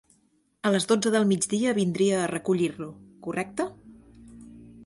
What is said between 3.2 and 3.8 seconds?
correcte?